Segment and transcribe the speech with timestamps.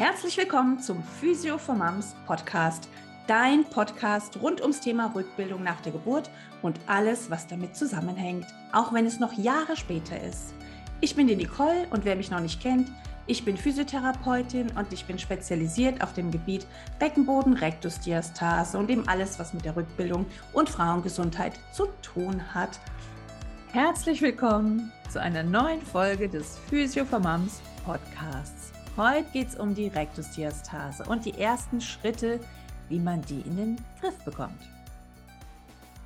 [0.00, 2.88] Herzlich willkommen zum Physio for Moms Podcast,
[3.26, 6.30] dein Podcast rund ums Thema Rückbildung nach der Geburt
[6.62, 10.54] und alles, was damit zusammenhängt, auch wenn es noch Jahre später ist.
[11.02, 12.90] Ich bin die Nicole und wer mich noch nicht kennt,
[13.26, 16.66] ich bin Physiotherapeutin und ich bin spezialisiert auf dem Gebiet
[16.98, 22.80] Beckenboden, Rektusdiastase und eben alles, was mit der Rückbildung und Frauengesundheit zu tun hat.
[23.72, 28.79] Herzlich willkommen zu einer neuen Folge des Physio for Moms Podcasts.
[28.96, 32.40] Heute geht es um die Rektusdiastase und die ersten Schritte,
[32.88, 34.60] wie man die in den Griff bekommt.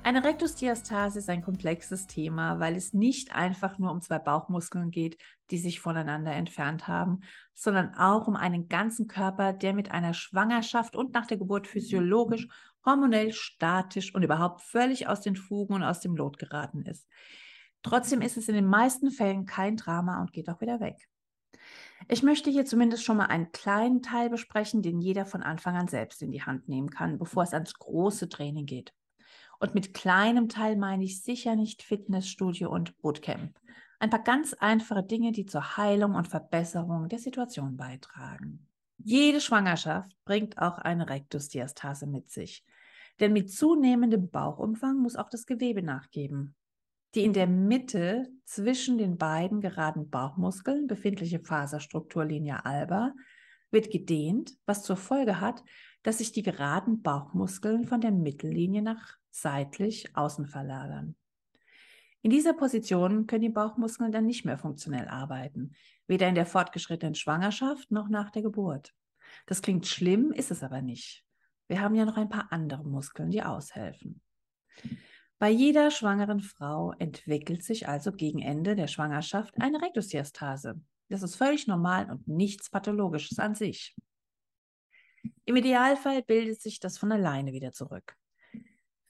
[0.03, 5.17] Eine Rektusdiastase ist ein komplexes Thema, weil es nicht einfach nur um zwei Bauchmuskeln geht,
[5.49, 7.21] die sich voneinander entfernt haben,
[7.55, 12.47] sondern auch um einen ganzen Körper, der mit einer Schwangerschaft und nach der Geburt physiologisch,
[12.85, 17.07] hormonell, statisch und überhaupt völlig aus den Fugen und aus dem Lot geraten ist.
[17.81, 21.09] Trotzdem ist es in den meisten Fällen kein Drama und geht auch wieder weg.
[22.07, 25.87] Ich möchte hier zumindest schon mal einen kleinen Teil besprechen, den jeder von Anfang an
[25.87, 28.93] selbst in die Hand nehmen kann, bevor es ans große Training geht.
[29.59, 33.57] Und mit kleinem Teil meine ich sicher nicht Fitnessstudio und Bootcamp.
[33.99, 38.67] Ein paar ganz einfache Dinge, die zur Heilung und Verbesserung der Situation beitragen.
[38.97, 42.63] Jede Schwangerschaft bringt auch eine Rektusdiastase mit sich.
[43.19, 46.55] Denn mit zunehmendem Bauchumfang muss auch das Gewebe nachgeben.
[47.15, 53.13] Die in der Mitte zwischen den beiden geraden Bauchmuskeln befindliche Faserstruktur Linea alba
[53.71, 55.63] wird gedehnt, was zur Folge hat,
[56.03, 61.15] dass sich die geraden Bauchmuskeln von der Mittellinie nach seitlich außen verlagern.
[62.21, 65.71] In dieser Position können die Bauchmuskeln dann nicht mehr funktionell arbeiten,
[66.07, 68.93] weder in der fortgeschrittenen Schwangerschaft noch nach der Geburt.
[69.45, 71.23] Das klingt schlimm, ist es aber nicht.
[71.67, 74.21] Wir haben ja noch ein paar andere Muskeln, die aushelfen.
[75.37, 80.79] Bei jeder schwangeren Frau entwickelt sich also gegen Ende der Schwangerschaft eine Rektusdiastase.
[81.09, 83.95] Das ist völlig normal und nichts Pathologisches an sich.
[85.43, 88.15] Im Idealfall bildet sich das von alleine wieder zurück.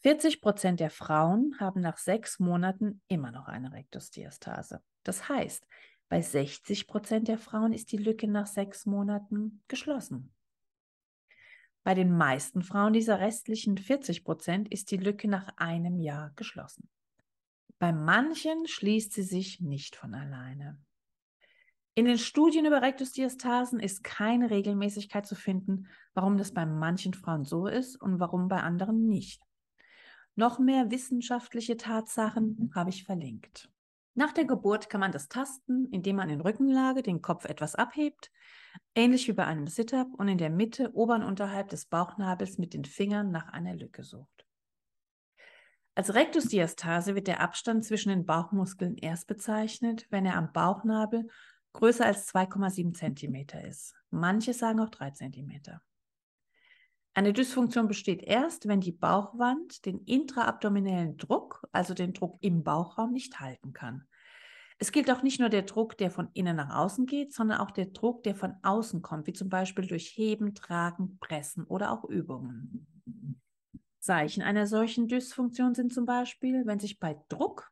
[0.01, 4.81] 40 Prozent der Frauen haben nach sechs Monaten immer noch eine Rektusdiastase.
[5.03, 5.65] Das heißt,
[6.09, 10.34] bei 60 Prozent der Frauen ist die Lücke nach sechs Monaten geschlossen.
[11.85, 16.89] Bei den meisten Frauen dieser restlichen 40 Prozent ist die Lücke nach einem Jahr geschlossen.
[17.77, 20.79] Bei manchen schließt sie sich nicht von alleine.
[21.93, 25.85] In den Studien über Rektusdiastasen ist keine Regelmäßigkeit zu finden,
[26.15, 29.43] warum das bei manchen Frauen so ist und warum bei anderen nicht.
[30.33, 33.69] Noch mehr wissenschaftliche Tatsachen habe ich verlinkt.
[34.15, 38.31] Nach der Geburt kann man das tasten, indem man in Rückenlage den Kopf etwas abhebt,
[38.95, 42.73] ähnlich wie bei einem Sit-up und in der Mitte ober und unterhalb des Bauchnabels mit
[42.73, 44.45] den Fingern nach einer Lücke sucht.
[45.95, 51.27] Als Rektusdiastase wird der Abstand zwischen den Bauchmuskeln erst bezeichnet, wenn er am Bauchnabel
[51.71, 53.95] größer als 2,7 cm ist.
[54.09, 55.61] Manche sagen auch 3 cm.
[57.13, 63.13] Eine Dysfunktion besteht erst, wenn die Bauchwand den intraabdominellen Druck, also den Druck im Bauchraum,
[63.13, 64.05] nicht halten kann.
[64.77, 67.71] Es gilt auch nicht nur der Druck, der von innen nach außen geht, sondern auch
[67.71, 72.03] der Druck, der von außen kommt, wie zum Beispiel durch Heben, Tragen, Pressen oder auch
[72.03, 72.87] Übungen.
[73.99, 77.71] Zeichen einer solchen Dysfunktion sind zum Beispiel, wenn sich bei Druck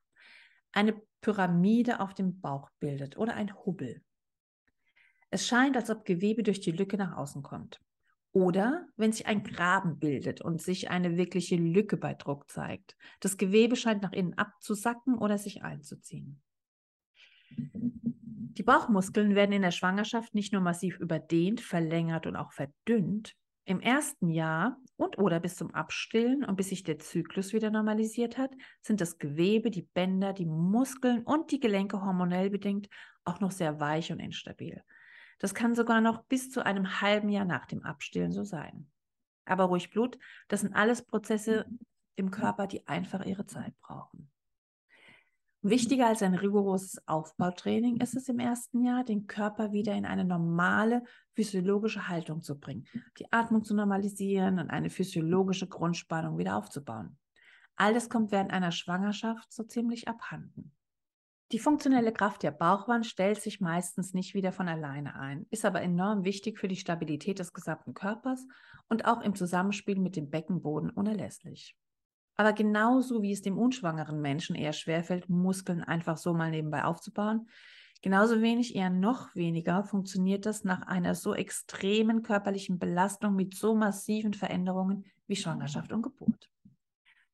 [0.72, 4.02] eine Pyramide auf dem Bauch bildet oder ein Hubbel.
[5.30, 7.80] Es scheint, als ob Gewebe durch die Lücke nach außen kommt.
[8.34, 12.96] Oder wenn sich ein Graben bildet und sich eine wirkliche Lücke bei Druck zeigt.
[13.19, 16.43] Das Gewebe scheint nach innen abzusacken oder sich einzuziehen.
[18.58, 23.36] Die Bauchmuskeln werden in der Schwangerschaft nicht nur massiv überdehnt, verlängert und auch verdünnt.
[23.66, 28.38] Im ersten Jahr und oder bis zum Abstillen und bis sich der Zyklus wieder normalisiert
[28.38, 32.90] hat, sind das Gewebe, die Bänder, die Muskeln und die Gelenke hormonell bedingt
[33.24, 34.84] auch noch sehr weich und instabil.
[35.40, 38.92] Das kann sogar noch bis zu einem halben Jahr nach dem Abstillen so sein.
[39.46, 41.66] Aber ruhig Blut, das sind alles Prozesse
[42.16, 44.30] im Körper, die einfach ihre Zeit brauchen.
[45.65, 50.25] Wichtiger als ein rigoroses Aufbautraining ist es im ersten Jahr, den Körper wieder in eine
[50.25, 51.04] normale
[51.36, 52.86] physiologische Haltung zu bringen,
[53.18, 57.18] die Atmung zu normalisieren und eine physiologische Grundspannung wieder aufzubauen.
[57.77, 60.74] All das kommt während einer Schwangerschaft so ziemlich abhanden.
[61.54, 65.81] Die funktionelle Kraft der Bauchwand stellt sich meistens nicht wieder von alleine ein, ist aber
[65.81, 68.45] enorm wichtig für die Stabilität des gesamten Körpers
[68.89, 71.77] und auch im Zusammenspiel mit dem Beckenboden unerlässlich.
[72.35, 77.47] Aber genauso wie es dem unschwangeren Menschen eher schwerfällt, Muskeln einfach so mal nebenbei aufzubauen,
[78.01, 83.75] genauso wenig, eher noch weniger funktioniert das nach einer so extremen körperlichen Belastung mit so
[83.75, 86.50] massiven Veränderungen wie Schwangerschaft und Geburt.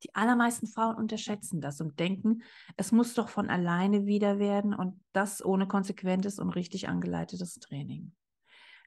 [0.04, 2.44] Die allermeisten Frauen unterschätzen das und denken,
[2.78, 8.14] es muss doch von alleine wieder werden und das ohne konsequentes und richtig angeleitetes Training.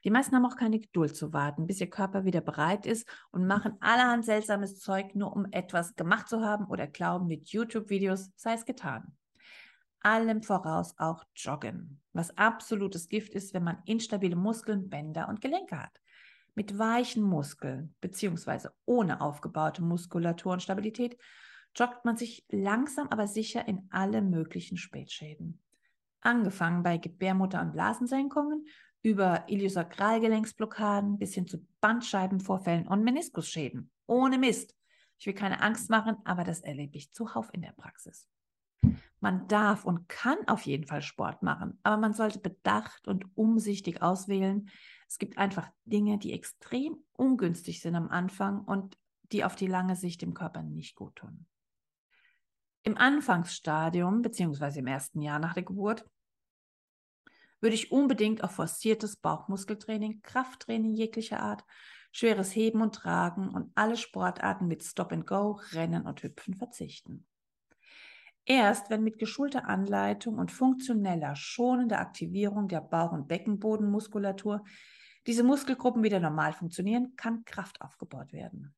[0.03, 3.47] Die meisten haben auch keine Geduld zu warten, bis ihr Körper wieder bereit ist und
[3.47, 8.53] machen allerhand seltsames Zeug, nur um etwas gemacht zu haben oder glauben, mit YouTube-Videos sei
[8.53, 9.15] es getan.
[10.01, 15.81] Allem voraus auch Joggen, was absolutes Gift ist, wenn man instabile Muskeln, Bänder und Gelenke
[15.81, 16.01] hat.
[16.55, 18.67] Mit weichen Muskeln bzw.
[18.85, 21.17] ohne aufgebaute Muskulatur und Stabilität
[21.75, 25.61] joggt man sich langsam aber sicher in alle möglichen Spätschäden.
[26.19, 28.65] Angefangen bei Gebärmutter- und Blasensenkungen
[29.03, 33.91] über Iliosakralgelenksblockaden bis hin zu Bandscheibenvorfällen und Meniskusschäden.
[34.07, 34.75] Ohne Mist.
[35.19, 38.27] Ich will keine Angst machen, aber das erlebe ich zuhauf in der Praxis.
[39.19, 44.01] Man darf und kann auf jeden Fall Sport machen, aber man sollte bedacht und umsichtig
[44.01, 44.69] auswählen.
[45.07, 48.97] Es gibt einfach Dinge, die extrem ungünstig sind am Anfang und
[49.31, 51.45] die auf die lange Sicht dem Körper nicht gut tun.
[52.83, 56.05] Im Anfangsstadium beziehungsweise im ersten Jahr nach der Geburt
[57.63, 61.63] würde ich unbedingt auf forciertes Bauchmuskeltraining, Krafttraining jeglicher Art,
[62.11, 67.25] schweres Heben und Tragen und alle Sportarten mit Stop and Go, Rennen und Hüpfen verzichten.
[68.43, 74.65] Erst wenn mit geschulter Anleitung und funktioneller, schonender Aktivierung der Bauch- und Beckenbodenmuskulatur
[75.25, 78.75] diese Muskelgruppen wieder normal funktionieren, kann Kraft aufgebaut werden.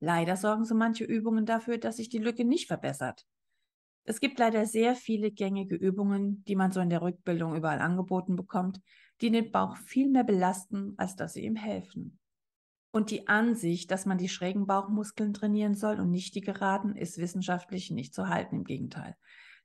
[0.00, 3.24] Leider sorgen so manche Übungen dafür, dass sich die Lücke nicht verbessert.
[4.04, 8.36] Es gibt leider sehr viele gängige Übungen, die man so in der Rückbildung überall angeboten
[8.36, 8.80] bekommt,
[9.20, 12.18] die den Bauch viel mehr belasten, als dass sie ihm helfen.
[12.90, 17.18] Und die Ansicht, dass man die schrägen Bauchmuskeln trainieren soll und nicht die geraden, ist
[17.18, 18.56] wissenschaftlich nicht zu halten.
[18.56, 19.16] Im Gegenteil.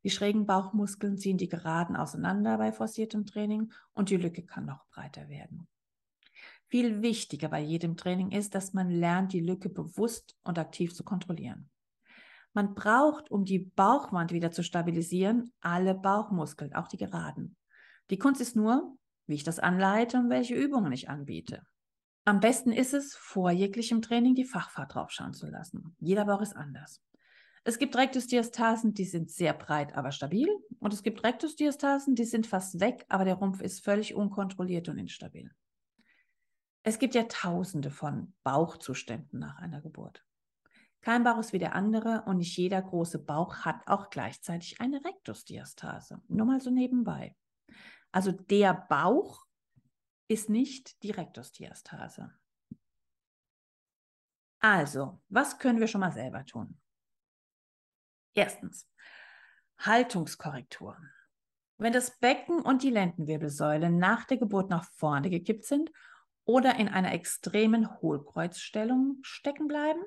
[0.04, 4.88] Die schrägen Bauchmuskeln ziehen die geraden auseinander bei forciertem Training und die Lücke kann noch
[4.88, 5.68] breiter werden.
[6.68, 11.04] Viel wichtiger bei jedem Training ist, dass man lernt, die Lücke bewusst und aktiv zu
[11.04, 11.70] kontrollieren.
[12.60, 17.56] Man braucht, um die Bauchwand wieder zu stabilisieren, alle Bauchmuskeln, auch die geraden.
[18.10, 18.98] Die Kunst ist nur,
[19.28, 21.66] wie ich das anleite und welche Übungen ich anbiete.
[22.26, 25.96] Am besten ist es, vor jeglichem Training die Fachfahrt draufschauen zu lassen.
[26.00, 27.02] Jeder Bauch ist anders.
[27.64, 30.50] Es gibt Rektusdiastasen, die sind sehr breit, aber stabil.
[30.80, 34.98] Und es gibt Rektusdiastasen, die sind fast weg, aber der Rumpf ist völlig unkontrolliert und
[34.98, 35.50] instabil.
[36.84, 40.26] Es gibt ja tausende von Bauchzuständen nach einer Geburt.
[41.02, 45.04] Kein Bauch ist wie der andere und nicht jeder große Bauch hat auch gleichzeitig eine
[45.04, 46.22] Rektusdiastase.
[46.28, 47.36] Nur mal so nebenbei.
[48.12, 49.46] Also der Bauch
[50.28, 52.34] ist nicht die Rektusdiastase.
[54.60, 56.78] Also, was können wir schon mal selber tun?
[58.34, 58.90] Erstens,
[59.80, 60.98] Haltungskorrektur.
[61.78, 65.92] Wenn das Becken und die Lendenwirbelsäule nach der Geburt nach vorne gekippt sind
[66.44, 70.02] oder in einer extremen Hohlkreuzstellung stecken bleiben.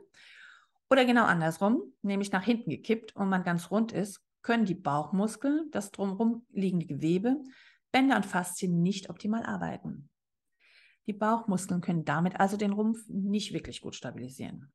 [0.93, 5.71] Oder genau andersrum, nämlich nach hinten gekippt und man ganz rund ist, können die Bauchmuskeln,
[5.71, 7.43] das drumherum liegende Gewebe,
[7.93, 10.11] Bänder und Faszien nicht optimal arbeiten.
[11.07, 14.71] Die Bauchmuskeln können damit also den Rumpf nicht wirklich gut stabilisieren.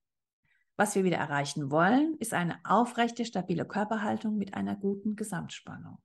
[0.75, 5.99] Was wir wieder erreichen wollen, ist eine aufrechte, stabile Körperhaltung mit einer guten Gesamtspannung.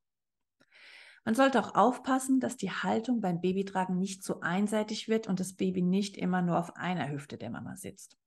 [1.25, 5.55] Man sollte auch aufpassen, dass die Haltung beim Babytragen nicht zu einseitig wird und das
[5.55, 8.19] Baby nicht immer nur auf einer Hüfte der Mama sitzt.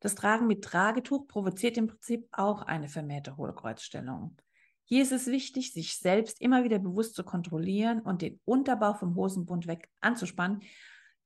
[0.00, 4.36] Das Tragen mit Tragetuch provoziert im Prinzip auch eine vermehrte Hohlkreuzstellung.
[4.84, 9.14] Hier ist es wichtig, sich selbst immer wieder bewusst zu kontrollieren und den Unterbauch vom
[9.14, 10.62] Hosenbund weg anzuspannen,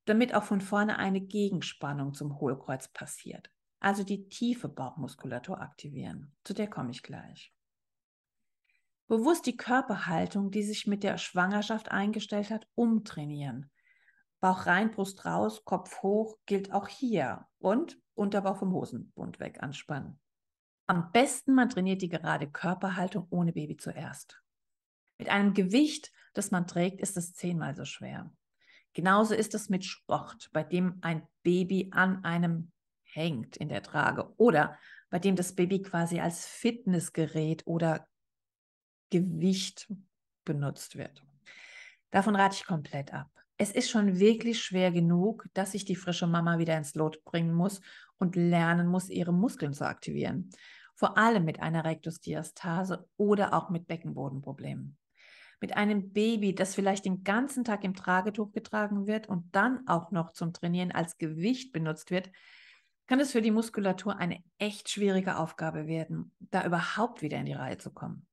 [0.04, 3.50] damit auch von vorne eine Gegenspannung zum Hohlkreuz passiert.
[3.80, 6.34] Also die tiefe Bauchmuskulatur aktivieren.
[6.42, 7.54] Zu der komme ich gleich.
[9.06, 13.70] Bewusst die Körperhaltung, die sich mit der Schwangerschaft eingestellt hat, umtrainieren.
[14.44, 17.46] Bauch rein, Brust raus, Kopf hoch gilt auch hier.
[17.60, 20.20] Und Unterbauch vom Hosenbund weg anspannen.
[20.86, 24.42] Am besten man trainiert die gerade Körperhaltung ohne Baby zuerst.
[25.16, 28.30] Mit einem Gewicht, das man trägt, ist es zehnmal so schwer.
[28.92, 32.70] Genauso ist es mit Sport, bei dem ein Baby an einem
[33.02, 38.06] hängt in der Trage oder bei dem das Baby quasi als Fitnessgerät oder
[39.08, 39.90] Gewicht
[40.44, 41.24] benutzt wird.
[42.10, 43.30] Davon rate ich komplett ab.
[43.56, 47.54] Es ist schon wirklich schwer genug, dass sich die frische Mama wieder ins Lot bringen
[47.54, 47.80] muss
[48.18, 50.50] und lernen muss, ihre Muskeln zu aktivieren.
[50.96, 54.96] Vor allem mit einer Rektusdiastase oder auch mit Beckenbodenproblemen.
[55.60, 60.10] Mit einem Baby, das vielleicht den ganzen Tag im Tragetuch getragen wird und dann auch
[60.10, 62.30] noch zum Trainieren als Gewicht benutzt wird,
[63.06, 67.52] kann es für die Muskulatur eine echt schwierige Aufgabe werden, da überhaupt wieder in die
[67.52, 68.26] Reihe zu kommen.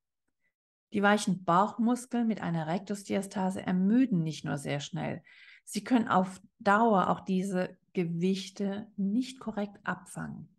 [0.94, 5.24] Die weichen Bauchmuskeln mit einer Rektusdiastase ermüden nicht nur sehr schnell,
[5.64, 10.50] sie können auf Dauer auch diese Gewichte nicht korrekt abfangen.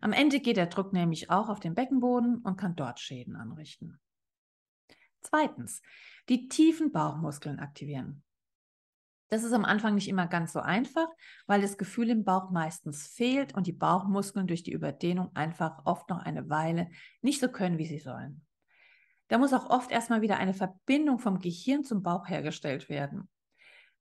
[0.00, 4.00] Am Ende geht der Druck nämlich auch auf den Beckenboden und kann dort Schäden anrichten.
[5.20, 5.80] Zweitens,
[6.28, 8.22] die tiefen Bauchmuskeln aktivieren.
[9.28, 11.06] Das ist am Anfang nicht immer ganz so einfach,
[11.46, 16.10] weil das Gefühl im Bauch meistens fehlt und die Bauchmuskeln durch die Überdehnung einfach oft
[16.10, 16.90] noch eine Weile
[17.22, 18.44] nicht so können, wie sie sollen.
[19.32, 23.30] Da muss auch oft erstmal wieder eine Verbindung vom Gehirn zum Bauch hergestellt werden.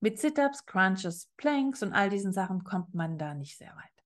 [0.02, 4.06] Mit Sit-ups, Crunches, Planks und all diesen Sachen kommt man da nicht sehr weit.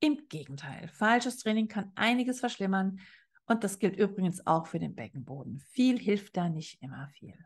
[0.00, 3.00] Im Gegenteil, falsches Training kann einiges verschlimmern
[3.46, 5.60] und das gilt übrigens auch für den Beckenboden.
[5.60, 7.42] Viel hilft da nicht immer viel.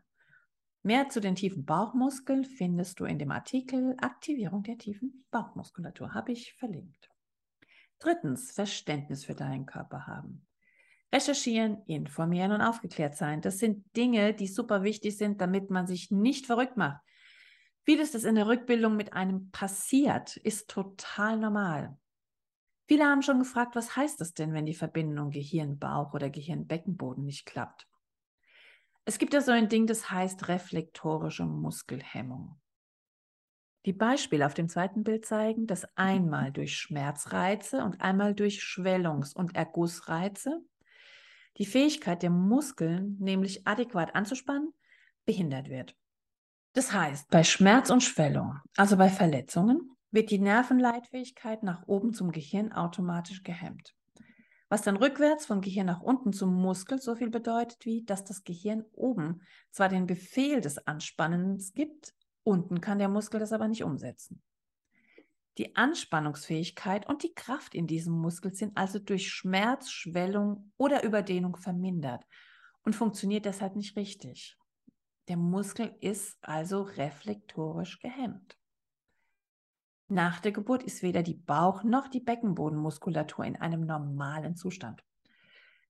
[0.83, 6.33] Mehr zu den tiefen Bauchmuskeln findest du in dem Artikel Aktivierung der tiefen Bauchmuskulatur, habe
[6.33, 7.09] ich verlinkt.
[7.97, 10.45] Drittens, Verständnis für deinen Körper haben.
[11.13, 13.41] Recherchieren, informieren und aufgeklärt sein.
[13.41, 17.01] Das sind Dinge, die super wichtig sind, damit man sich nicht verrückt macht.
[17.83, 21.97] Vieles, das in der Rückbildung mit einem passiert, ist total normal.
[22.87, 27.45] Viele haben schon gefragt, was heißt das denn, wenn die Verbindung Gehirn-Bauch oder Gehirn-Beckenboden nicht
[27.45, 27.87] klappt?
[29.03, 32.59] Es gibt ja so ein Ding, das heißt reflektorische Muskelhemmung.
[33.85, 39.35] Die Beispiele auf dem zweiten Bild zeigen, dass einmal durch Schmerzreize und einmal durch Schwellungs-
[39.35, 40.61] und Ergussreize
[41.57, 44.73] die Fähigkeit der Muskeln, nämlich adäquat anzuspannen,
[45.25, 45.95] behindert wird.
[46.73, 52.31] Das heißt, bei Schmerz und Schwellung, also bei Verletzungen, wird die Nervenleitfähigkeit nach oben zum
[52.31, 53.93] Gehirn automatisch gehemmt
[54.71, 58.45] was dann rückwärts vom Gehirn nach unten zum Muskel so viel bedeutet, wie dass das
[58.45, 63.83] Gehirn oben zwar den Befehl des Anspannens gibt, unten kann der Muskel das aber nicht
[63.83, 64.41] umsetzen.
[65.57, 71.57] Die Anspannungsfähigkeit und die Kraft in diesem Muskel sind also durch Schmerz, Schwellung oder Überdehnung
[71.57, 72.25] vermindert
[72.83, 74.57] und funktioniert deshalb nicht richtig.
[75.27, 78.57] Der Muskel ist also reflektorisch gehemmt.
[80.07, 85.03] Nach der Geburt ist weder die Bauch- noch die Beckenbodenmuskulatur in einem normalen Zustand.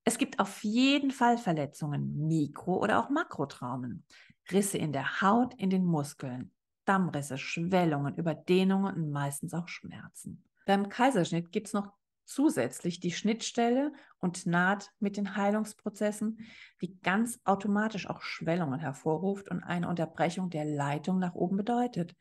[0.04, 4.06] Es gibt auf jeden Fall Verletzungen, Mikro- oder auch Makrotraumen,
[4.52, 6.52] Risse in der Haut, in den Muskeln,
[6.86, 10.44] Dammrisse, Schwellungen, Überdehnungen und meistens auch Schmerzen.
[10.66, 11.92] Beim Kaiserschnitt gibt es noch
[12.26, 16.40] zusätzlich die Schnittstelle und Naht mit den Heilungsprozessen,
[16.82, 22.16] die ganz automatisch auch Schwellungen hervorruft und eine Unterbrechung der Leitung nach oben bedeutet.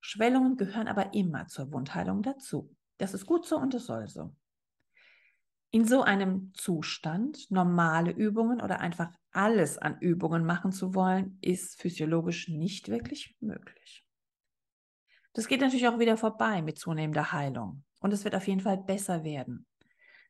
[0.00, 2.74] Schwellungen gehören aber immer zur Wundheilung dazu.
[2.98, 4.34] Das ist gut so und es soll so.
[5.70, 11.80] In so einem Zustand normale Übungen oder einfach alles an Übungen machen zu wollen, ist
[11.80, 14.04] physiologisch nicht wirklich möglich.
[15.32, 18.78] Das geht natürlich auch wieder vorbei mit zunehmender Heilung und es wird auf jeden Fall
[18.78, 19.64] besser werden.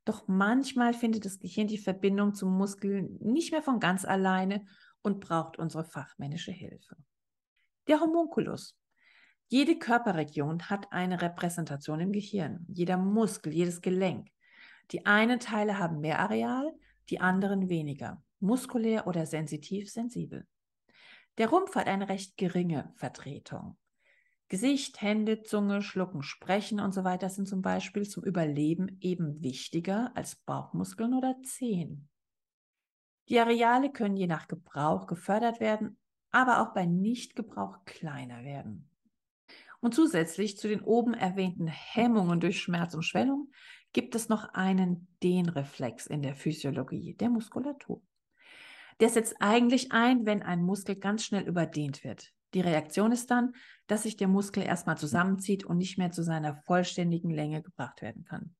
[0.04, 4.66] Doch manchmal findet das Gehirn die Verbindung zum Muskel nicht mehr von ganz alleine
[5.00, 6.94] und braucht unsere fachmännische Hilfe.
[7.86, 8.78] Der Homunculus
[9.46, 14.28] jede Körperregion hat eine Repräsentation im Gehirn, jeder Muskel, jedes Gelenk.
[14.90, 16.70] Die einen Teile haben mehr Areal,
[17.08, 20.46] die anderen weniger, muskulär oder sensitiv sensibel.
[21.38, 23.78] Der Rumpf hat eine recht geringe Vertretung.
[24.48, 30.10] Gesicht, Hände, Zunge, Schlucken, Sprechen und so weiter sind zum Beispiel zum Überleben eben wichtiger
[30.14, 32.08] als Bauchmuskeln oder Zehen.
[33.28, 35.98] Die Areale können je nach Gebrauch gefördert werden,
[36.30, 38.90] aber auch bei Nichtgebrauch kleiner werden.
[39.80, 43.52] Und zusätzlich zu den oben erwähnten Hemmungen durch Schmerz und Schwellung
[43.92, 48.02] gibt es noch einen Dehnreflex in der Physiologie der Muskulatur.
[49.00, 52.32] Der setzt eigentlich ein, wenn ein Muskel ganz schnell überdehnt wird.
[52.54, 53.52] Die Reaktion ist dann,
[53.86, 58.24] dass sich der Muskel erstmal zusammenzieht und nicht mehr zu seiner vollständigen Länge gebracht werden
[58.24, 58.54] kann.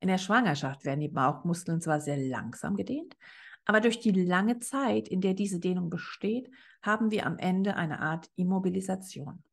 [0.00, 3.16] In der Schwangerschaft werden die Bauchmuskeln zwar sehr langsam gedehnt,
[3.64, 6.50] aber durch die lange Zeit, in der diese Dehnung besteht,
[6.82, 9.44] haben wir am Ende eine Art Immobilisation.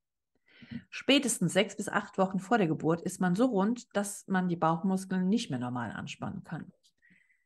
[0.90, 4.56] Spätestens sechs bis acht Wochen vor der Geburt ist man so rund, dass man die
[4.56, 6.72] Bauchmuskeln nicht mehr normal anspannen kann.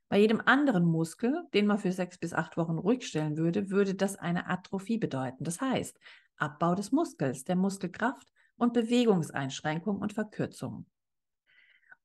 [0.09, 3.95] Bei jedem anderen Muskel, den man für sechs bis acht Wochen ruhig stellen würde, würde
[3.95, 5.43] das eine Atrophie bedeuten.
[5.43, 5.99] Das heißt,
[6.37, 10.85] Abbau des Muskels, der Muskelkraft und Bewegungseinschränkung und Verkürzung.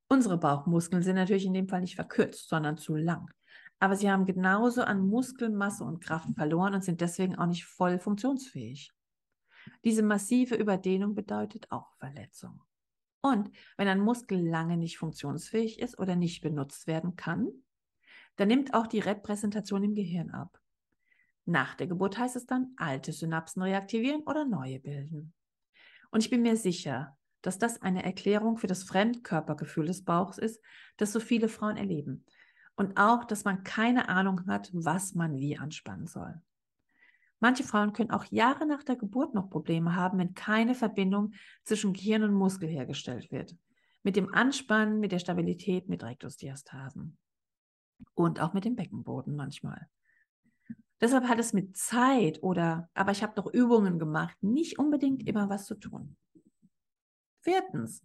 [0.09, 3.31] Unsere Bauchmuskeln sind natürlich in dem Fall nicht verkürzt, sondern zu lang.
[3.79, 7.99] Aber sie haben genauso an Muskelmasse und Kraft verloren und sind deswegen auch nicht voll
[7.99, 8.91] funktionsfähig.
[9.85, 12.63] Diese massive Überdehnung bedeutet auch Verletzung.
[13.21, 17.49] Und wenn ein Muskel lange nicht funktionsfähig ist oder nicht benutzt werden kann,
[18.39, 20.59] dann nimmt auch die Repräsentation im Gehirn ab.
[21.45, 25.35] Nach der Geburt heißt es dann, alte Synapsen reaktivieren oder neue bilden.
[26.11, 30.61] Und ich bin mir sicher, dass das eine Erklärung für das Fremdkörpergefühl des Bauchs ist,
[30.99, 32.25] das so viele Frauen erleben.
[32.77, 36.41] Und auch, dass man keine Ahnung hat, was man wie anspannen soll.
[37.41, 41.33] Manche Frauen können auch Jahre nach der Geburt noch Probleme haben, wenn keine Verbindung
[41.65, 43.57] zwischen Gehirn und Muskel hergestellt wird.
[44.05, 47.19] Mit dem Anspannen, mit der Stabilität, mit Rektusdiastasen.
[48.15, 49.89] Und auch mit dem Beckenboden manchmal.
[51.01, 55.49] Deshalb hat es mit Zeit oder, aber ich habe doch Übungen gemacht, nicht unbedingt immer
[55.49, 56.17] was zu tun.
[57.41, 58.03] Viertens,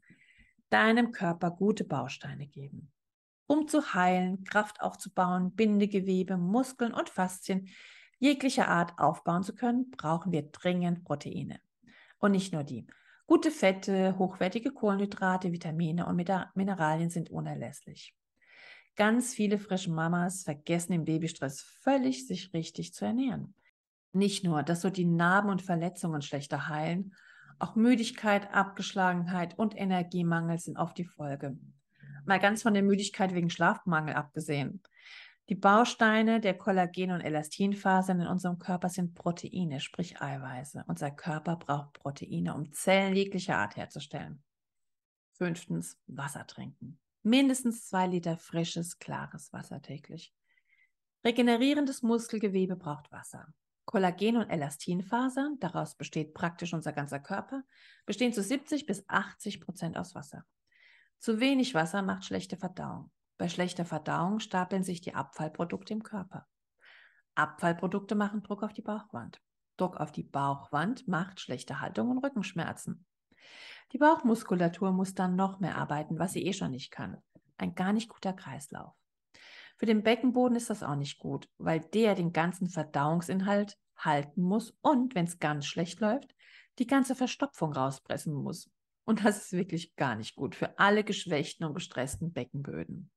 [0.69, 2.91] deinem Körper gute Bausteine geben.
[3.47, 7.69] Um zu heilen, Kraft aufzubauen, Bindegewebe, Muskeln und Faszien
[8.19, 11.59] jeglicher Art aufbauen zu können, brauchen wir dringend Proteine.
[12.19, 12.87] Und nicht nur die.
[13.25, 16.15] Gute Fette, hochwertige Kohlenhydrate, Vitamine und
[16.55, 18.15] Mineralien sind unerlässlich.
[18.95, 23.55] Ganz viele frische Mamas vergessen im Babystress völlig, sich richtig zu ernähren.
[24.11, 27.15] Nicht nur, dass so die Narben und Verletzungen schlechter heilen,
[27.57, 31.57] auch Müdigkeit, Abgeschlagenheit und Energiemangel sind oft die Folge.
[32.25, 34.81] Mal ganz von der Müdigkeit wegen Schlafmangel abgesehen.
[35.49, 40.85] Die Bausteine der Kollagen- und Elastinfasern in unserem Körper sind Proteine, sprich Eiweiße.
[40.87, 44.43] Unser Körper braucht Proteine, um Zellen jeglicher Art herzustellen.
[45.33, 50.33] Fünftens, Wasser trinken mindestens zwei Liter frisches, klares Wasser täglich.
[51.25, 53.53] Regenerierendes Muskelgewebe braucht Wasser.
[53.85, 57.63] Kollagen- und Elastinfasern, daraus besteht praktisch unser ganzer Körper,
[58.05, 60.45] bestehen zu 70 bis 80 Prozent aus Wasser.
[61.19, 63.11] Zu wenig Wasser macht schlechte Verdauung.
[63.37, 66.47] Bei schlechter Verdauung stapeln sich die Abfallprodukte im Körper.
[67.35, 69.41] Abfallprodukte machen Druck auf die Bauchwand.
[69.77, 73.05] Druck auf die Bauchwand macht schlechte Haltung und Rückenschmerzen.
[73.93, 77.21] Die Bauchmuskulatur muss dann noch mehr arbeiten, was sie eh schon nicht kann.
[77.57, 78.95] Ein gar nicht guter Kreislauf.
[79.77, 84.71] Für den Beckenboden ist das auch nicht gut, weil der den ganzen Verdauungsinhalt halten muss
[84.81, 86.33] und, wenn es ganz schlecht läuft,
[86.79, 88.71] die ganze Verstopfung rauspressen muss.
[89.05, 93.11] Und das ist wirklich gar nicht gut für alle geschwächten und gestressten Beckenböden.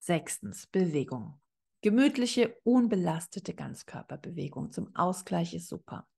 [0.00, 1.40] Sechstens, Bewegung.
[1.80, 6.08] Gemütliche, unbelastete Ganzkörperbewegung zum Ausgleich ist super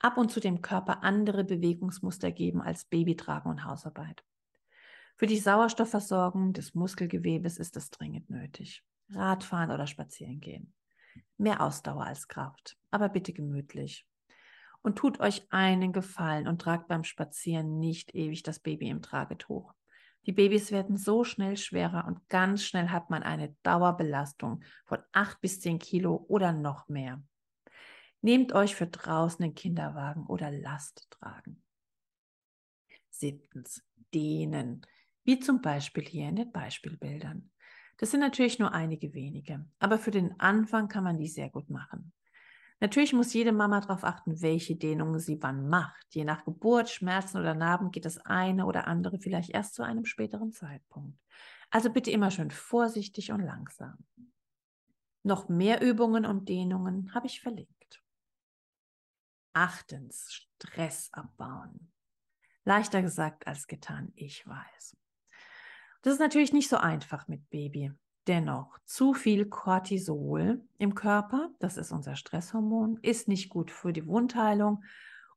[0.00, 4.24] ab und zu dem Körper andere Bewegungsmuster geben als Babytragen und Hausarbeit.
[5.16, 8.82] Für die Sauerstoffversorgung des Muskelgewebes ist es dringend nötig.
[9.10, 10.72] Radfahren oder spazieren gehen.
[11.36, 14.06] Mehr Ausdauer als Kraft, aber bitte gemütlich.
[14.82, 19.74] Und tut euch einen Gefallen und tragt beim Spazieren nicht ewig das Baby im Tragetuch.
[20.26, 25.40] Die Babys werden so schnell schwerer und ganz schnell hat man eine Dauerbelastung von acht
[25.40, 27.22] bis zehn Kilo oder noch mehr.
[28.22, 31.62] Nehmt euch für draußen den Kinderwagen oder Last tragen.
[33.10, 33.82] Siebtens,
[34.14, 34.82] dehnen,
[35.24, 37.50] wie zum Beispiel hier in den Beispielbildern.
[37.98, 41.68] Das sind natürlich nur einige wenige, aber für den Anfang kann man die sehr gut
[41.68, 42.12] machen.
[42.80, 46.14] Natürlich muss jede Mama darauf achten, welche Dehnungen sie wann macht.
[46.14, 50.06] Je nach Geburt, Schmerzen oder Narben geht das eine oder andere vielleicht erst zu einem
[50.06, 51.18] späteren Zeitpunkt.
[51.70, 53.98] Also bitte immer schön vorsichtig und langsam.
[55.22, 57.79] Noch mehr Übungen und Dehnungen habe ich verlinkt.
[59.52, 61.92] Achtens, Stress abbauen.
[62.64, 64.96] Leichter gesagt als getan, ich weiß.
[66.02, 67.92] Das ist natürlich nicht so einfach mit Baby.
[68.26, 74.06] Dennoch, zu viel Cortisol im Körper, das ist unser Stresshormon, ist nicht gut für die
[74.06, 74.84] Wundheilung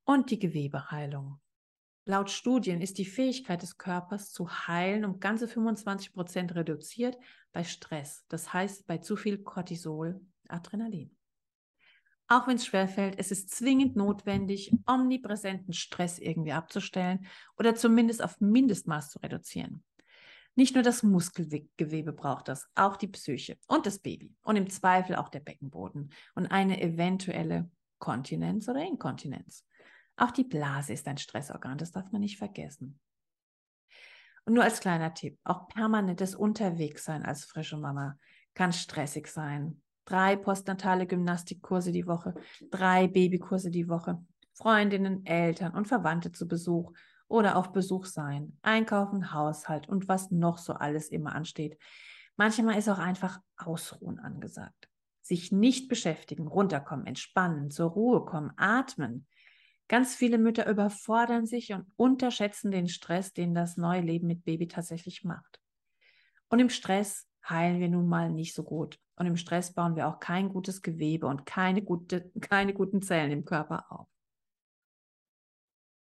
[0.03, 1.39] und die Gewebeheilung.
[2.05, 7.17] Laut Studien ist die Fähigkeit des Körpers zu heilen um ganze 25 Prozent reduziert
[7.53, 11.15] bei Stress, das heißt bei zu viel Cortisol, Adrenalin.
[12.33, 17.27] Auch wenn es schwerfällt, es ist zwingend notwendig, omnipräsenten Stress irgendwie abzustellen
[17.59, 19.83] oder zumindest auf Mindestmaß zu reduzieren.
[20.55, 25.15] Nicht nur das Muskelgewebe braucht das, auch die Psyche und das Baby und im Zweifel
[25.15, 27.69] auch der Beckenboden und eine eventuelle
[27.99, 29.63] Kontinenz oder Inkontinenz.
[30.17, 32.99] Auch die Blase ist ein Stressorgan, das darf man nicht vergessen.
[34.45, 38.17] Und nur als kleiner Tipp, auch permanentes Unterwegssein als frische Mama
[38.55, 42.33] kann stressig sein drei postnatale Gymnastikkurse die Woche,
[42.71, 46.91] drei Babykurse die Woche, Freundinnen, Eltern und Verwandte zu Besuch
[47.27, 51.77] oder auf Besuch sein, einkaufen, Haushalt und was noch so alles immer ansteht.
[52.35, 54.89] Manchmal ist auch einfach Ausruhen angesagt.
[55.21, 59.27] Sich nicht beschäftigen, runterkommen, entspannen, zur Ruhe kommen, atmen.
[59.87, 64.67] Ganz viele Mütter überfordern sich und unterschätzen den Stress, den das neue Leben mit Baby
[64.67, 65.59] tatsächlich macht.
[66.49, 68.99] Und im Stress heilen wir nun mal nicht so gut.
[69.15, 73.31] Und im Stress bauen wir auch kein gutes Gewebe und keine, gute, keine guten Zellen
[73.31, 74.07] im Körper auf.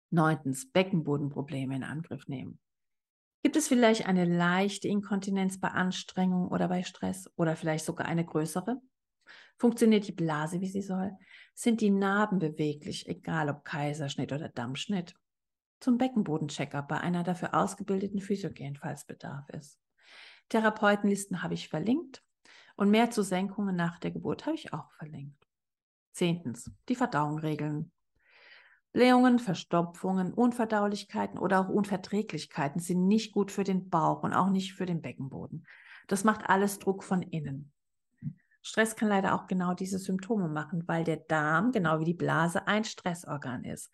[0.09, 2.59] Neuntens, Beckenbodenprobleme in Angriff nehmen.
[3.43, 8.23] Gibt es vielleicht eine leichte Inkontinenz bei Anstrengung oder bei Stress oder vielleicht sogar eine
[8.23, 8.79] größere?
[9.57, 11.11] Funktioniert die Blase, wie sie soll?
[11.53, 15.15] Sind die Narben beweglich, egal ob Kaiserschnitt oder Dammschnitt?
[15.79, 19.82] Zum Beckenbodenchecker bei einer dafür ausgebildeten Physiogen, falls Bedarf ist.
[20.53, 22.23] Therapeutenlisten habe ich verlinkt
[22.75, 25.47] und mehr zu Senkungen nach der Geburt habe ich auch verlinkt.
[26.11, 27.91] Zehntens, die Verdauung regeln.
[28.91, 34.75] Blähungen, Verstopfungen, Unverdaulichkeiten oder auch Unverträglichkeiten sind nicht gut für den Bauch und auch nicht
[34.75, 35.65] für den Beckenboden.
[36.07, 37.71] Das macht alles Druck von innen.
[38.61, 42.67] Stress kann leider auch genau diese Symptome machen, weil der Darm, genau wie die Blase,
[42.67, 43.89] ein Stressorgan ist.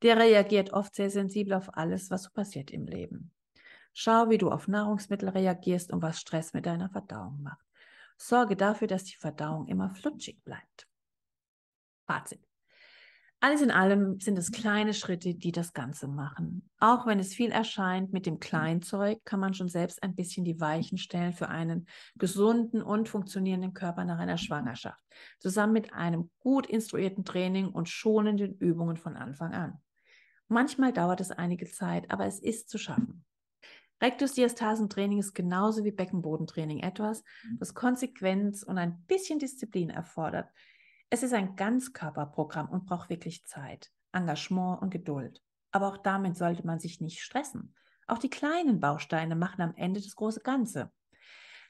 [0.00, 3.30] Der reagiert oft sehr sensibel auf alles, was so passiert im Leben.
[4.00, 7.66] Schau, wie du auf Nahrungsmittel reagierst und was Stress mit deiner Verdauung macht.
[8.16, 10.86] Sorge dafür, dass die Verdauung immer flutschig bleibt.
[12.06, 12.38] Fazit.
[13.40, 16.70] Alles in allem sind es kleine Schritte, die das Ganze machen.
[16.78, 20.60] Auch wenn es viel erscheint, mit dem Kleinzeug kann man schon selbst ein bisschen die
[20.60, 25.02] Weichen stellen für einen gesunden und funktionierenden Körper nach einer Schwangerschaft,
[25.40, 29.82] zusammen mit einem gut instruierten Training und schonenden Übungen von Anfang an.
[30.46, 33.24] Manchmal dauert es einige Zeit, aber es ist zu schaffen.
[34.00, 37.24] Rektusdiastasentraining ist genauso wie Beckenbodentraining etwas,
[37.58, 40.48] das Konsequenz und ein bisschen Disziplin erfordert,
[41.10, 45.42] es ist ein Ganzkörperprogramm und braucht wirklich Zeit, Engagement und Geduld.
[45.70, 47.74] Aber auch damit sollte man sich nicht stressen.
[48.06, 50.92] Auch die kleinen Bausteine machen am Ende das große Ganze.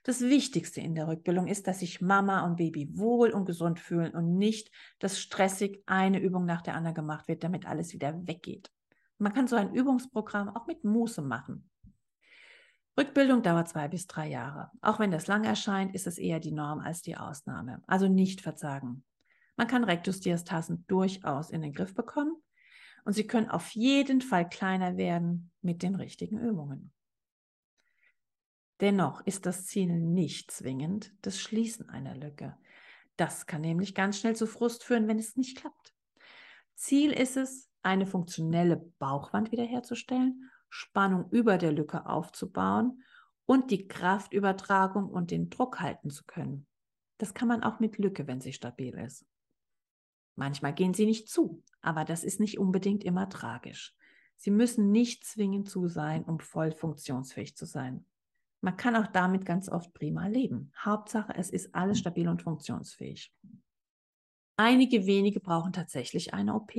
[0.03, 4.15] Das Wichtigste in der Rückbildung ist, dass sich Mama und Baby wohl und gesund fühlen
[4.15, 8.71] und nicht, dass stressig eine Übung nach der anderen gemacht wird, damit alles wieder weggeht.
[9.19, 11.68] Man kann so ein Übungsprogramm auch mit Muße machen.
[12.99, 14.73] Rückbildung dauert zwei bis drei Jahre.
[14.81, 17.81] Auch wenn das lang erscheint, ist es eher die Norm als die Ausnahme.
[17.87, 19.05] Also nicht verzagen.
[19.57, 22.35] Man kann Rektusdiastasen durchaus in den Griff bekommen
[23.05, 26.93] und sie können auf jeden Fall kleiner werden mit den richtigen Übungen.
[28.81, 32.57] Dennoch ist das Ziel nicht zwingend das Schließen einer Lücke.
[33.17, 35.95] Das kann nämlich ganz schnell zu Frust führen, wenn es nicht klappt.
[36.75, 43.03] Ziel ist es, eine funktionelle Bauchwand wiederherzustellen, Spannung über der Lücke aufzubauen
[43.47, 46.67] und die Kraftübertragung und den Druck halten zu können.
[47.19, 49.27] Das kann man auch mit Lücke, wenn sie stabil ist.
[50.37, 53.95] Manchmal gehen sie nicht zu, aber das ist nicht unbedingt immer tragisch.
[54.37, 58.07] Sie müssen nicht zwingend zu sein, um voll funktionsfähig zu sein.
[58.61, 60.73] Man kann auch damit ganz oft prima leben.
[60.79, 63.33] Hauptsache, es ist alles stabil und funktionsfähig.
[64.57, 66.73] Einige wenige brauchen tatsächlich eine OP,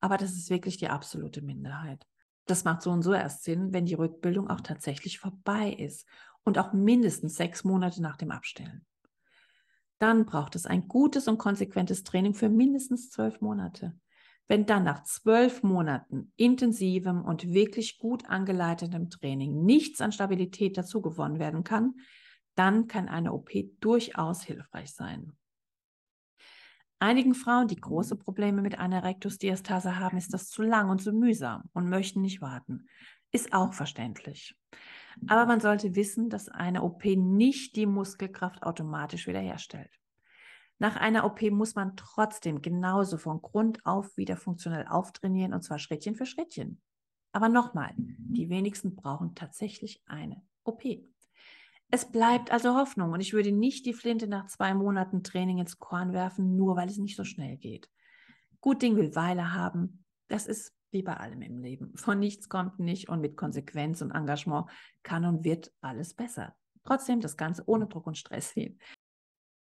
[0.00, 2.06] aber das ist wirklich die absolute Minderheit.
[2.50, 6.04] Das macht so und so erst Sinn, wenn die Rückbildung auch tatsächlich vorbei ist
[6.42, 8.84] und auch mindestens sechs Monate nach dem Abstellen.
[10.00, 13.96] Dann braucht es ein gutes und konsequentes Training für mindestens zwölf Monate.
[14.48, 21.00] Wenn dann nach zwölf Monaten intensivem und wirklich gut angeleitetem Training nichts an Stabilität dazu
[21.00, 22.00] gewonnen werden kann,
[22.56, 25.36] dann kann eine OP durchaus hilfreich sein.
[27.02, 31.12] Einigen Frauen, die große Probleme mit einer Rektusdiastase haben, ist das zu lang und zu
[31.12, 32.88] mühsam und möchten nicht warten.
[33.32, 34.54] Ist auch verständlich.
[35.26, 39.90] Aber man sollte wissen, dass eine OP nicht die Muskelkraft automatisch wiederherstellt.
[40.78, 45.78] Nach einer OP muss man trotzdem genauso von Grund auf wieder funktionell auftrainieren und zwar
[45.78, 46.82] Schrittchen für Schrittchen.
[47.32, 50.82] Aber nochmal, die wenigsten brauchen tatsächlich eine OP.
[51.92, 55.78] Es bleibt also Hoffnung und ich würde nicht die Flinte nach zwei Monaten Training ins
[55.78, 57.90] Korn werfen, nur weil es nicht so schnell geht.
[58.60, 60.04] Gut Ding will Weile haben.
[60.28, 61.96] Das ist wie bei allem im Leben.
[61.96, 64.66] Von nichts kommt nicht und mit Konsequenz und Engagement
[65.02, 66.54] kann und wird alles besser.
[66.84, 68.78] Trotzdem das Ganze ohne Druck und Stress sehen.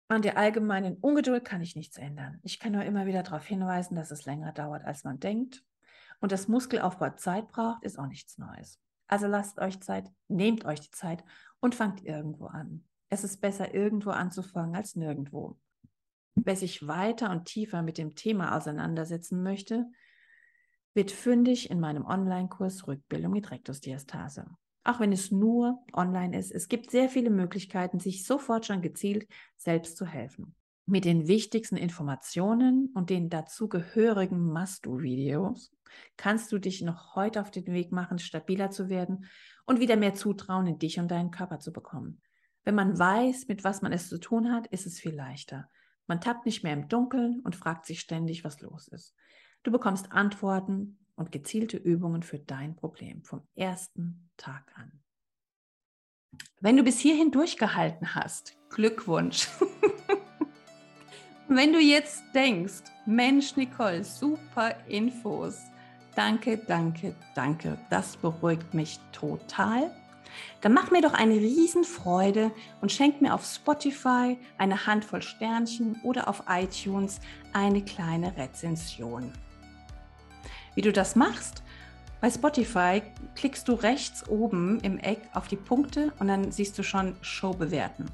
[0.09, 2.41] An der allgemeinen Ungeduld kann ich nichts ändern.
[2.43, 5.65] Ich kann nur immer wieder darauf hinweisen, dass es länger dauert, als man denkt.
[6.21, 8.81] Und dass Muskelaufbau Zeit braucht, ist auch nichts Neues.
[9.09, 11.25] Also lasst euch Zeit, nehmt euch die Zeit
[11.61, 12.85] und fangt irgendwo an.
[13.09, 15.59] Es ist besser, irgendwo anzufangen als nirgendwo.
[16.35, 19.87] Wer sich weiter und tiefer mit dem Thema auseinandersetzen möchte,
[20.95, 24.47] wird fündig in meinem Online-Kurs Rückbildung mit Rektusdiastase.
[24.85, 29.27] Auch wenn es nur online ist, es gibt sehr viele Möglichkeiten, sich sofort schon gezielt
[29.57, 30.55] selbst zu helfen.
[30.91, 35.71] Mit den wichtigsten Informationen und den dazugehörigen Must-Do-Videos
[36.17, 39.27] kannst du dich noch heute auf den Weg machen, stabiler zu werden
[39.67, 42.23] und wieder mehr Zutrauen in dich und deinen Körper zu bekommen.
[42.65, 45.69] Wenn man weiß, mit was man es zu tun hat, ist es viel leichter.
[46.07, 49.15] Man tappt nicht mehr im Dunkeln und fragt sich ständig, was los ist.
[49.65, 54.91] Du bekommst Antworten und gezielte Übungen für dein Problem vom ersten Tag an.
[56.61, 59.49] Wenn du bis hierhin durchgehalten hast, Glückwunsch.
[61.51, 65.63] Wenn du jetzt denkst, Mensch, Nicole, super Infos.
[66.15, 67.79] Danke, danke, danke.
[67.89, 69.91] Das beruhigt mich total.
[70.61, 72.51] Dann mach mir doch eine Riesenfreude
[72.83, 77.19] und schenk mir auf Spotify eine Handvoll Sternchen oder auf iTunes
[77.55, 79.33] eine kleine Rezension.
[80.75, 81.63] Wie du das machst?
[82.21, 83.01] Bei Spotify
[83.37, 87.55] klickst du rechts oben im Eck auf die Punkte und dann siehst du schon Show
[87.55, 88.05] bewerten.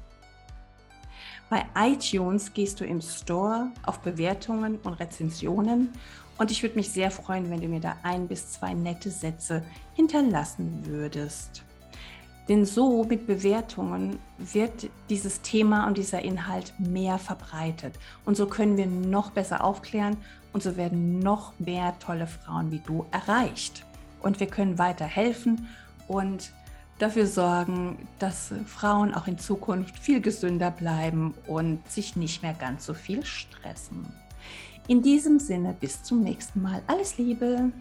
[1.49, 5.89] Bei iTunes gehst du im Store auf Bewertungen und Rezensionen
[6.37, 9.63] und ich würde mich sehr freuen, wenn du mir da ein bis zwei nette Sätze
[9.93, 11.63] hinterlassen würdest.
[12.49, 17.95] Denn so mit Bewertungen wird dieses Thema und dieser Inhalt mehr verbreitet.
[18.23, 20.17] Und so können wir noch besser aufklären
[20.53, 23.83] und so werden noch mehr tolle Frauen wie du erreicht.
[24.21, 25.67] Und wir können weiter helfen
[26.07, 26.51] und
[26.99, 32.85] dafür sorgen, dass Frauen auch in Zukunft viel gesünder bleiben und sich nicht mehr ganz
[32.85, 34.05] so viel stressen.
[34.87, 36.81] In diesem Sinne, bis zum nächsten Mal.
[36.87, 37.71] Alles Liebe!